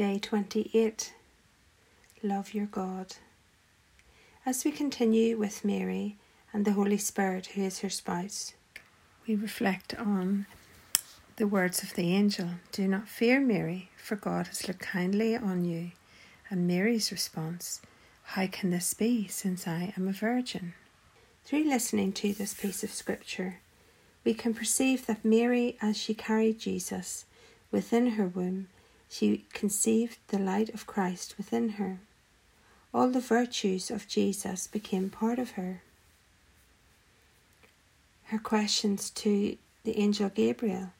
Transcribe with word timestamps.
Day 0.00 0.18
28 0.18 1.12
Love 2.22 2.54
Your 2.54 2.64
God. 2.64 3.16
As 4.46 4.64
we 4.64 4.70
continue 4.70 5.36
with 5.36 5.62
Mary 5.62 6.16
and 6.54 6.64
the 6.64 6.72
Holy 6.72 6.96
Spirit, 6.96 7.48
who 7.48 7.64
is 7.64 7.80
her 7.80 7.90
spouse, 7.90 8.54
we 9.28 9.34
reflect 9.34 9.92
on 9.98 10.46
the 11.36 11.46
words 11.46 11.82
of 11.82 11.92
the 11.92 12.14
angel 12.14 12.48
Do 12.72 12.88
not 12.88 13.08
fear, 13.08 13.40
Mary, 13.42 13.90
for 13.98 14.16
God 14.16 14.46
has 14.46 14.66
looked 14.66 14.80
kindly 14.80 15.36
on 15.36 15.66
you. 15.66 15.90
And 16.48 16.66
Mary's 16.66 17.12
response 17.12 17.82
How 18.22 18.46
can 18.46 18.70
this 18.70 18.94
be, 18.94 19.28
since 19.28 19.68
I 19.68 19.92
am 19.98 20.08
a 20.08 20.12
virgin? 20.12 20.72
Through 21.44 21.64
listening 21.64 22.14
to 22.14 22.32
this 22.32 22.54
piece 22.54 22.82
of 22.82 22.90
scripture, 22.90 23.58
we 24.24 24.32
can 24.32 24.54
perceive 24.54 25.04
that 25.04 25.26
Mary, 25.26 25.76
as 25.82 25.98
she 25.98 26.14
carried 26.14 26.58
Jesus 26.58 27.26
within 27.70 28.12
her 28.12 28.26
womb, 28.26 28.68
she 29.10 29.44
conceived 29.52 30.18
the 30.28 30.38
light 30.38 30.68
of 30.70 30.86
Christ 30.86 31.34
within 31.36 31.70
her. 31.70 31.98
All 32.94 33.10
the 33.10 33.20
virtues 33.20 33.90
of 33.90 34.08
Jesus 34.08 34.66
became 34.66 35.10
part 35.10 35.38
of 35.38 35.52
her. 35.52 35.82
Her 38.26 38.38
questions 38.38 39.10
to 39.10 39.58
the 39.82 39.98
angel 39.98 40.28
Gabriel 40.28 40.92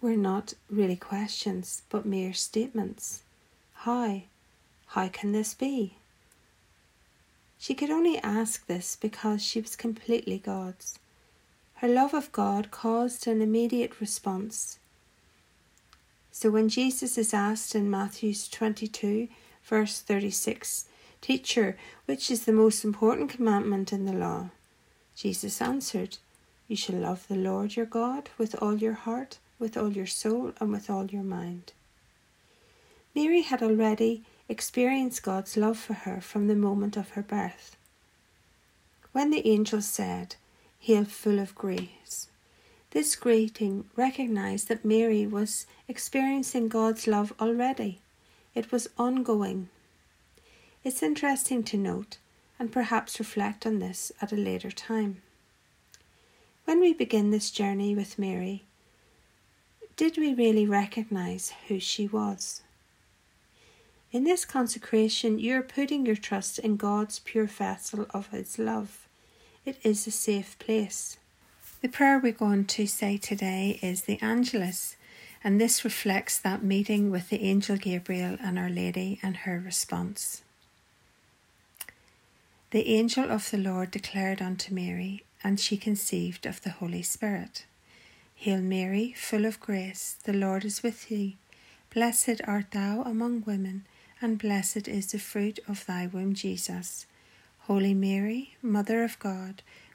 were 0.00 0.16
not 0.16 0.52
really 0.68 0.96
questions, 0.96 1.82
but 1.88 2.04
mere 2.04 2.34
statements. 2.34 3.22
How? 3.72 4.22
How 4.88 5.08
can 5.08 5.32
this 5.32 5.54
be? 5.54 5.94
She 7.58 7.74
could 7.74 7.90
only 7.90 8.18
ask 8.18 8.66
this 8.66 8.96
because 8.96 9.42
she 9.42 9.62
was 9.62 9.76
completely 9.76 10.38
God's. 10.38 10.98
Her 11.76 11.88
love 11.88 12.12
of 12.12 12.30
God 12.32 12.70
caused 12.70 13.26
an 13.26 13.40
immediate 13.40 14.00
response. 14.00 14.78
So 16.36 16.50
when 16.50 16.68
Jesus 16.68 17.16
is 17.16 17.32
asked 17.32 17.76
in 17.76 17.88
Matthew 17.88 18.34
22, 18.34 19.28
verse 19.62 20.00
36, 20.00 20.86
Teacher, 21.20 21.76
which 22.06 22.28
is 22.28 22.44
the 22.44 22.52
most 22.52 22.82
important 22.82 23.30
commandment 23.30 23.92
in 23.92 24.04
the 24.04 24.12
law? 24.12 24.50
Jesus 25.14 25.62
answered, 25.62 26.18
You 26.66 26.74
shall 26.74 26.96
love 26.96 27.28
the 27.28 27.36
Lord 27.36 27.76
your 27.76 27.86
God 27.86 28.30
with 28.36 28.60
all 28.60 28.74
your 28.74 28.94
heart, 28.94 29.38
with 29.60 29.76
all 29.76 29.92
your 29.92 30.08
soul, 30.08 30.52
and 30.58 30.72
with 30.72 30.90
all 30.90 31.06
your 31.06 31.22
mind. 31.22 31.72
Mary 33.14 33.42
had 33.42 33.62
already 33.62 34.24
experienced 34.48 35.22
God's 35.22 35.56
love 35.56 35.78
for 35.78 35.94
her 35.94 36.20
from 36.20 36.48
the 36.48 36.56
moment 36.56 36.96
of 36.96 37.10
her 37.10 37.22
birth. 37.22 37.76
When 39.12 39.30
the 39.30 39.46
angel 39.46 39.80
said, 39.82 40.34
Hail, 40.80 41.04
full 41.04 41.38
of 41.38 41.54
grace, 41.54 42.26
this 42.94 43.16
greeting 43.16 43.84
recognized 43.96 44.68
that 44.68 44.84
Mary 44.84 45.26
was 45.26 45.66
experiencing 45.88 46.68
God's 46.68 47.08
love 47.08 47.34
already. 47.40 48.00
It 48.54 48.70
was 48.70 48.88
ongoing. 48.96 49.68
It's 50.84 51.02
interesting 51.02 51.64
to 51.64 51.76
note 51.76 52.18
and 52.56 52.70
perhaps 52.70 53.18
reflect 53.18 53.66
on 53.66 53.80
this 53.80 54.12
at 54.22 54.32
a 54.32 54.36
later 54.36 54.70
time. 54.70 55.22
When 56.66 56.78
we 56.78 56.94
begin 56.94 57.32
this 57.32 57.50
journey 57.50 57.96
with 57.96 58.16
Mary, 58.16 58.62
did 59.96 60.16
we 60.16 60.32
really 60.32 60.64
recognize 60.64 61.52
who 61.66 61.80
she 61.80 62.06
was? 62.06 62.62
In 64.12 64.22
this 64.22 64.44
consecration, 64.44 65.40
you 65.40 65.56
are 65.56 65.62
putting 65.62 66.06
your 66.06 66.14
trust 66.14 66.60
in 66.60 66.76
God's 66.76 67.18
pure 67.18 67.46
vessel 67.46 68.06
of 68.10 68.28
His 68.28 68.56
love. 68.56 69.08
It 69.64 69.78
is 69.82 70.06
a 70.06 70.12
safe 70.12 70.56
place. 70.60 71.16
The 71.84 71.90
prayer 71.90 72.18
we're 72.18 72.32
going 72.32 72.64
to 72.64 72.86
say 72.86 73.18
today 73.18 73.78
is 73.82 74.04
the 74.04 74.18
Angelus, 74.22 74.96
and 75.44 75.60
this 75.60 75.84
reflects 75.84 76.38
that 76.38 76.62
meeting 76.62 77.10
with 77.10 77.28
the 77.28 77.42
angel 77.42 77.76
Gabriel 77.76 78.38
and 78.40 78.58
Our 78.58 78.70
Lady 78.70 79.20
and 79.22 79.36
her 79.36 79.60
response. 79.62 80.40
The 82.70 82.88
angel 82.88 83.30
of 83.30 83.50
the 83.50 83.58
Lord 83.58 83.90
declared 83.90 84.40
unto 84.40 84.72
Mary, 84.72 85.24
and 85.44 85.60
she 85.60 85.76
conceived 85.76 86.46
of 86.46 86.62
the 86.62 86.70
Holy 86.70 87.02
Spirit. 87.02 87.66
Hail 88.34 88.62
Mary, 88.62 89.12
full 89.14 89.44
of 89.44 89.60
grace, 89.60 90.16
the 90.24 90.32
Lord 90.32 90.64
is 90.64 90.82
with 90.82 91.10
thee. 91.10 91.36
Blessed 91.92 92.40
art 92.46 92.70
thou 92.70 93.02
among 93.02 93.44
women, 93.44 93.84
and 94.22 94.38
blessed 94.38 94.88
is 94.88 95.12
the 95.12 95.18
fruit 95.18 95.58
of 95.68 95.84
thy 95.84 96.06
womb, 96.06 96.32
Jesus. 96.32 97.04
Holy 97.66 97.92
Mary, 97.92 98.54
Mother 98.62 99.04
of 99.04 99.18
God, 99.18 99.62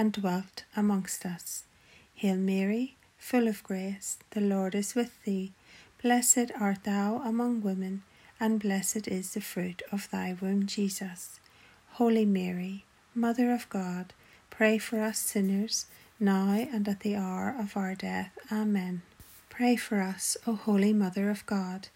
and 0.00 0.14
dwelt 0.14 0.64
amongst 0.74 1.26
us. 1.26 1.64
Hail 2.14 2.38
Mary, 2.38 2.96
full 3.18 3.46
of 3.46 3.62
grace, 3.62 4.16
the 4.30 4.40
Lord 4.40 4.74
is 4.74 4.94
with 4.94 5.22
thee. 5.24 5.52
Blessed 6.02 6.50
art 6.58 6.84
thou 6.84 7.20
among 7.22 7.60
women, 7.60 8.02
and 8.40 8.58
blessed 8.58 9.06
is 9.06 9.34
the 9.34 9.42
fruit 9.42 9.82
of 9.92 10.08
thy 10.10 10.34
womb, 10.40 10.64
Jesus. 10.64 11.38
Holy 11.98 12.24
Mary, 12.24 12.86
Mother 13.14 13.52
of 13.52 13.68
God, 13.68 14.14
pray 14.48 14.78
for 14.78 15.02
us 15.02 15.18
sinners, 15.18 15.84
now 16.18 16.48
and 16.48 16.88
at 16.88 17.00
the 17.00 17.16
hour 17.16 17.54
of 17.58 17.76
our 17.76 17.94
death. 17.94 18.32
Amen. 18.50 19.02
Pray 19.50 19.76
for 19.76 20.00
us, 20.00 20.34
O 20.46 20.54
Holy 20.54 20.94
Mother 20.94 21.28
of 21.28 21.44
God, 21.44 21.88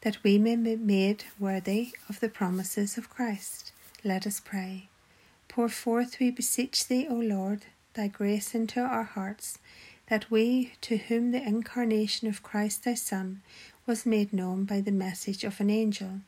that 0.00 0.16
we 0.22 0.38
may 0.38 0.56
be 0.56 0.76
made 0.76 1.24
worthy 1.38 1.90
of 2.08 2.20
the 2.20 2.30
promises 2.30 2.96
of 2.96 3.10
Christ. 3.10 3.72
Let 4.02 4.26
us 4.26 4.40
pray. 4.40 4.88
Pour 5.50 5.68
forth, 5.68 6.20
we 6.20 6.30
beseech 6.30 6.86
thee, 6.86 7.08
O 7.10 7.14
Lord, 7.14 7.66
thy 7.94 8.06
grace 8.06 8.54
into 8.54 8.80
our 8.80 9.02
hearts, 9.02 9.58
that 10.06 10.30
we, 10.30 10.74
to 10.80 10.96
whom 10.96 11.32
the 11.32 11.42
incarnation 11.42 12.28
of 12.28 12.44
Christ 12.44 12.84
thy 12.84 12.94
Son 12.94 13.42
was 13.84 14.06
made 14.06 14.32
known 14.32 14.62
by 14.64 14.80
the 14.80 14.92
message 14.92 15.42
of 15.42 15.60
an 15.60 15.68
angel, 15.68 16.20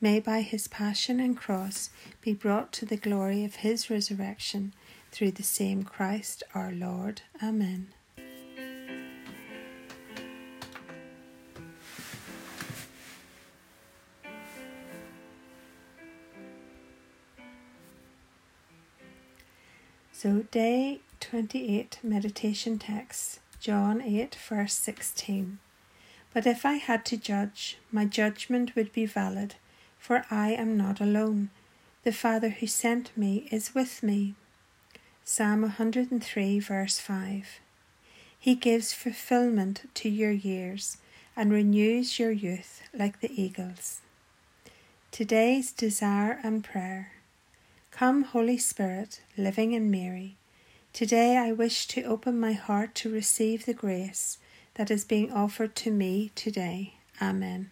may 0.00 0.20
by 0.20 0.40
his 0.40 0.68
passion 0.68 1.20
and 1.20 1.36
cross 1.36 1.90
be 2.22 2.32
brought 2.32 2.72
to 2.72 2.86
the 2.86 2.96
glory 2.96 3.44
of 3.44 3.56
his 3.56 3.90
resurrection 3.90 4.72
through 5.10 5.32
the 5.32 5.42
same 5.42 5.82
Christ 5.82 6.42
our 6.54 6.72
Lord. 6.72 7.20
Amen. 7.42 7.88
So, 20.22 20.44
day 20.52 21.00
28 21.18 21.98
meditation 22.04 22.78
text, 22.78 23.40
John 23.58 24.00
8, 24.00 24.36
verse 24.36 24.74
16. 24.74 25.58
But 26.32 26.46
if 26.46 26.64
I 26.64 26.74
had 26.74 27.04
to 27.06 27.16
judge, 27.16 27.78
my 27.90 28.04
judgment 28.04 28.76
would 28.76 28.92
be 28.92 29.04
valid, 29.04 29.56
for 29.98 30.24
I 30.30 30.50
am 30.50 30.76
not 30.76 31.00
alone. 31.00 31.50
The 32.04 32.12
Father 32.12 32.50
who 32.50 32.68
sent 32.68 33.10
me 33.16 33.48
is 33.50 33.74
with 33.74 34.04
me. 34.04 34.36
Psalm 35.24 35.62
103, 35.62 36.60
verse 36.60 37.00
5. 37.00 37.58
He 38.38 38.54
gives 38.54 38.92
fulfillment 38.92 39.90
to 39.94 40.08
your 40.08 40.30
years 40.30 40.98
and 41.34 41.50
renews 41.50 42.20
your 42.20 42.30
youth 42.30 42.82
like 42.94 43.18
the 43.18 43.42
eagles. 43.42 44.02
Today's 45.10 45.72
desire 45.72 46.38
and 46.44 46.62
prayer 46.62 47.10
Come, 47.92 48.22
Holy 48.22 48.56
Spirit, 48.56 49.20
living 49.36 49.72
in 49.74 49.90
Mary. 49.90 50.38
Today 50.94 51.36
I 51.36 51.52
wish 51.52 51.86
to 51.88 52.02
open 52.04 52.40
my 52.40 52.52
heart 52.52 52.94
to 52.96 53.12
receive 53.12 53.66
the 53.66 53.74
grace 53.74 54.38
that 54.74 54.90
is 54.90 55.04
being 55.04 55.30
offered 55.30 55.76
to 55.76 55.90
me 55.90 56.32
today. 56.34 56.94
Amen. 57.20 57.70